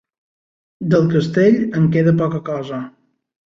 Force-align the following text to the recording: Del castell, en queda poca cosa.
Del 0.93 1.05
castell, 1.11 1.59
en 1.81 1.87
queda 1.99 2.17
poca 2.25 2.43
cosa. 2.51 2.83